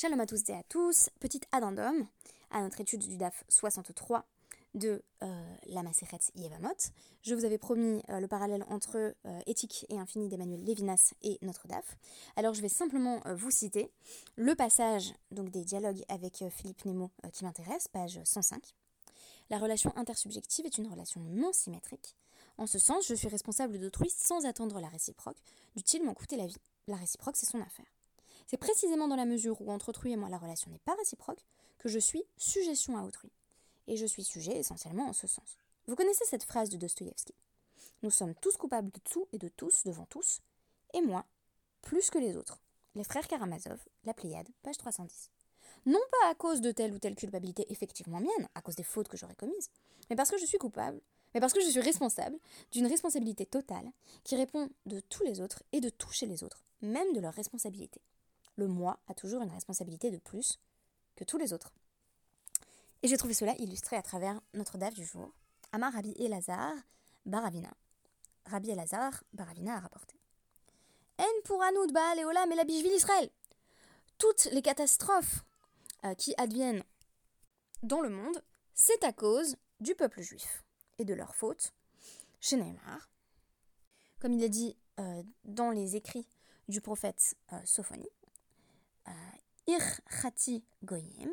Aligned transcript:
Shalom 0.00 0.20
à 0.20 0.26
tous 0.26 0.48
et 0.50 0.52
à 0.52 0.62
tous. 0.62 1.10
Petit 1.18 1.40
addendum 1.50 2.06
à 2.52 2.62
notre 2.62 2.80
étude 2.80 3.00
du 3.00 3.16
DAF 3.16 3.42
63 3.48 4.24
de 4.74 5.02
euh, 5.24 5.56
la 5.66 5.82
Maseret 5.82 6.20
Yevamot. 6.36 6.68
Je 7.24 7.34
vous 7.34 7.44
avais 7.44 7.58
promis 7.58 8.00
euh, 8.08 8.20
le 8.20 8.28
parallèle 8.28 8.64
entre 8.68 8.96
euh, 8.96 9.40
Éthique 9.46 9.86
et 9.88 9.98
Infini 9.98 10.28
d'Emmanuel 10.28 10.62
Lévinas 10.62 11.14
et 11.22 11.40
notre 11.42 11.66
DAF. 11.66 11.96
Alors 12.36 12.54
je 12.54 12.62
vais 12.62 12.68
simplement 12.68 13.20
vous 13.34 13.50
citer 13.50 13.90
le 14.36 14.54
passage 14.54 15.14
donc 15.32 15.50
des 15.50 15.64
dialogues 15.64 16.04
avec 16.08 16.44
Philippe 16.48 16.84
Nemo 16.84 17.10
qui 17.32 17.42
m'intéresse, 17.42 17.88
page 17.88 18.20
105. 18.22 18.62
La 19.50 19.58
relation 19.58 19.92
intersubjective 19.96 20.64
est 20.64 20.78
une 20.78 20.86
relation 20.86 21.22
non 21.22 21.52
symétrique. 21.52 22.14
En 22.56 22.68
ce 22.68 22.78
sens, 22.78 23.04
je 23.08 23.16
suis 23.16 23.26
responsable 23.26 23.80
d'autrui 23.80 24.10
sans 24.10 24.46
attendre 24.46 24.78
la 24.78 24.86
réciproque, 24.86 25.38
dût-il 25.74 26.04
m'en 26.04 26.14
coûter 26.14 26.36
la 26.36 26.46
vie. 26.46 26.62
La 26.86 26.94
réciproque, 26.94 27.36
c'est 27.36 27.50
son 27.50 27.60
affaire. 27.60 27.97
C'est 28.48 28.56
précisément 28.56 29.08
dans 29.08 29.16
la 29.16 29.26
mesure 29.26 29.60
où 29.60 29.70
entre 29.70 29.90
autrui 29.90 30.12
et 30.12 30.16
moi 30.16 30.30
la 30.30 30.38
relation 30.38 30.70
n'est 30.70 30.78
pas 30.78 30.94
réciproque 30.94 31.44
que 31.76 31.90
je 31.90 31.98
suis 31.98 32.24
suggestion 32.38 32.96
à 32.96 33.02
autrui. 33.02 33.30
Et 33.88 33.98
je 33.98 34.06
suis 34.06 34.24
sujet 34.24 34.56
essentiellement 34.56 35.06
en 35.06 35.12
ce 35.12 35.26
sens. 35.26 35.58
Vous 35.86 35.94
connaissez 35.94 36.24
cette 36.24 36.44
phrase 36.44 36.70
de 36.70 36.78
Dostoïevski 36.78 37.34
Nous 38.02 38.10
sommes 38.10 38.34
tous 38.36 38.56
coupables 38.56 38.90
de 38.90 39.00
tout 39.00 39.28
et 39.34 39.38
de 39.38 39.48
tous 39.48 39.84
devant 39.84 40.06
tous, 40.06 40.40
et 40.94 41.02
moi, 41.02 41.26
plus 41.82 42.08
que 42.08 42.16
les 42.16 42.38
autres. 42.38 42.58
Les 42.94 43.04
frères 43.04 43.28
Karamazov, 43.28 43.84
La 44.04 44.14
Pléiade, 44.14 44.48
page 44.62 44.78
310. 44.78 45.30
Non 45.84 46.00
pas 46.10 46.30
à 46.30 46.34
cause 46.34 46.62
de 46.62 46.72
telle 46.72 46.94
ou 46.94 46.98
telle 46.98 47.16
culpabilité 47.16 47.70
effectivement 47.70 48.20
mienne, 48.20 48.48
à 48.54 48.62
cause 48.62 48.76
des 48.76 48.82
fautes 48.82 49.08
que 49.08 49.18
j'aurais 49.18 49.34
commises, 49.34 49.68
mais 50.08 50.16
parce 50.16 50.30
que 50.30 50.38
je 50.38 50.46
suis 50.46 50.56
coupable, 50.56 51.02
mais 51.34 51.40
parce 51.40 51.52
que 51.52 51.60
je 51.60 51.68
suis 51.68 51.80
responsable 51.80 52.38
d'une 52.70 52.86
responsabilité 52.86 53.44
totale 53.44 53.92
qui 54.24 54.36
répond 54.36 54.70
de 54.86 55.00
tous 55.00 55.22
les 55.24 55.42
autres 55.42 55.62
et 55.72 55.82
de 55.82 55.90
toucher 55.90 56.24
les 56.24 56.42
autres, 56.42 56.64
même 56.80 57.12
de 57.12 57.20
leur 57.20 57.34
responsabilité 57.34 58.00
le 58.58 58.66
moi 58.66 58.98
a 59.06 59.14
toujours 59.14 59.42
une 59.42 59.50
responsabilité 59.50 60.10
de 60.10 60.18
plus 60.18 60.60
que 61.16 61.24
tous 61.24 61.38
les 61.38 61.52
autres. 61.52 61.72
Et 63.02 63.08
j'ai 63.08 63.16
trouvé 63.16 63.32
cela 63.32 63.54
illustré 63.58 63.96
à 63.96 64.02
travers 64.02 64.40
notre 64.54 64.76
DAF 64.76 64.94
du 64.94 65.04
jour. 65.04 65.32
Amar 65.72 65.92
Rabbi 65.92 66.12
Elazar 66.18 66.74
Baravina. 67.24 67.72
Rabbi 68.46 68.70
Elazar 68.70 69.22
Baravina 69.32 69.76
a 69.76 69.80
rapporté. 69.80 70.16
En 71.18 71.42
pour 71.44 71.62
Anoud 71.62 71.92
Baal 71.92 72.18
et 72.18 72.24
Olam 72.24 72.50
et 72.50 72.56
la 72.56 72.64
Israël. 72.64 73.30
Toutes 74.18 74.46
les 74.46 74.62
catastrophes 74.62 75.44
euh, 76.04 76.14
qui 76.14 76.34
adviennent 76.36 76.82
dans 77.82 78.00
le 78.00 78.10
monde, 78.10 78.42
c'est 78.74 79.04
à 79.04 79.12
cause 79.12 79.56
du 79.80 79.94
peuple 79.94 80.20
juif 80.22 80.64
et 80.98 81.04
de 81.04 81.14
leur 81.14 81.36
faute. 81.36 81.72
Chez 82.40 82.56
Neymar, 82.56 83.08
comme 84.20 84.32
il 84.32 84.42
est 84.42 84.48
dit 84.48 84.76
euh, 84.98 85.22
dans 85.44 85.70
les 85.70 85.96
écrits 85.96 86.28
du 86.68 86.80
prophète 86.80 87.36
euh, 87.52 87.56
Sophonie, 87.64 88.08
Irchati 89.68 90.64
Goyim. 90.82 91.30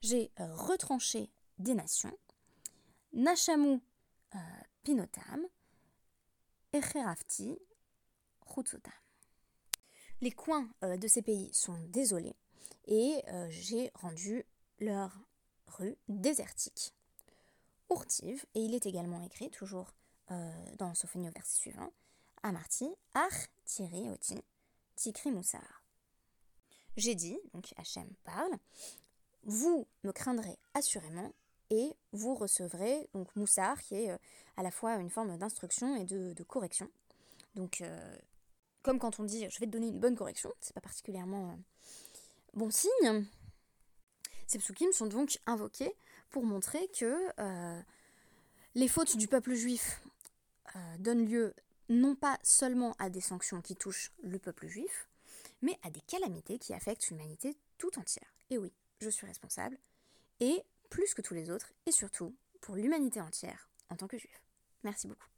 J'ai 0.00 0.32
euh, 0.40 0.56
retranché 0.56 1.30
des 1.58 1.74
nations. 1.74 2.16
Nashamu 3.12 3.82
euh, 4.34 4.38
Pinotam. 4.82 5.46
Echerafti 6.72 7.58
Chutzotam. 8.46 8.94
Les 10.22 10.30
coins 10.30 10.66
euh, 10.82 10.96
de 10.96 11.06
ces 11.08 11.20
pays 11.20 11.52
sont 11.52 11.78
désolés 11.88 12.36
et 12.86 13.22
j'ai 13.50 13.92
rendu 13.94 14.44
leur 14.80 15.16
rue 15.66 15.96
désertique. 16.08 16.94
Urtiv, 17.90 18.44
et 18.54 18.64
il 18.64 18.74
est 18.74 18.86
également 18.86 19.22
écrit, 19.22 19.50
toujours 19.50 19.94
dans 20.28 20.94
Sophonie 20.94 21.28
au 21.28 21.32
verset 21.32 21.56
suivant, 21.56 21.92
Amarti, 22.42 22.90
Ach 23.14 23.48
Tiri 23.64 24.08
Oti, 24.10 24.42
Tikri 24.96 25.30
Moussar 25.30 25.79
j'ai 26.96 27.14
dit, 27.14 27.38
donc 27.54 27.72
Hachem 27.76 28.08
parle, 28.24 28.52
vous 29.44 29.86
me 30.04 30.12
craindrez 30.12 30.58
assurément 30.74 31.32
et 31.70 31.94
vous 32.12 32.34
recevrez 32.34 33.08
donc 33.14 33.34
Moussar 33.36 33.80
qui 33.80 33.94
est 33.94 34.10
euh, 34.10 34.18
à 34.56 34.62
la 34.62 34.70
fois 34.70 34.96
une 34.96 35.10
forme 35.10 35.36
d'instruction 35.38 35.96
et 35.96 36.04
de, 36.04 36.42
correction. 36.42 36.90
Donc 37.54 37.80
euh, 37.80 38.16
comme 38.82 38.98
quand 38.98 39.20
on 39.20 39.24
dit 39.24 39.48
je 39.48 39.60
vais 39.60 39.66
te 39.66 39.70
donner 39.70 39.88
une 39.88 40.00
bonne 40.00 40.16
correction, 40.16 40.52
c'est 40.60 40.74
pas 40.74 40.80
particulièrement 40.80 41.50
euh, 41.50 41.56
bon 42.54 42.70
signe. 42.70 43.26
Ces 44.46 44.58
psukim 44.58 44.92
sont 44.92 45.06
donc 45.06 45.38
invoqués 45.46 45.94
pour 46.30 46.44
montrer 46.44 46.88
que 46.88 47.14
les 48.74 48.88
fautes 48.88 49.16
du 49.16 49.28
peuple 49.28 49.54
juif 49.54 50.02
donnent 50.98 51.24
lieu 51.24 51.54
non 51.88 52.16
pas 52.16 52.38
seulement 52.42 52.94
à 52.98 53.10
des 53.10 53.20
sanctions 53.20 53.60
qui 53.60 53.76
touchent 53.76 54.12
le 54.22 54.40
peuple 54.40 54.66
juif, 54.66 55.08
mais 55.62 55.78
à 55.82 55.90
des 55.90 56.00
calamités 56.02 56.58
qui 56.58 56.74
affectent 56.74 57.08
l'humanité 57.08 57.56
tout 57.78 57.98
entière. 57.98 58.34
Et 58.50 58.58
oui, 58.58 58.72
je 59.00 59.10
suis 59.10 59.26
responsable, 59.26 59.78
et 60.40 60.62
plus 60.90 61.14
que 61.14 61.22
tous 61.22 61.34
les 61.34 61.50
autres, 61.50 61.72
et 61.86 61.92
surtout 61.92 62.34
pour 62.60 62.76
l'humanité 62.76 63.20
entière 63.20 63.68
en 63.88 63.96
tant 63.96 64.08
que 64.08 64.18
juif. 64.18 64.42
Merci 64.82 65.08
beaucoup. 65.08 65.28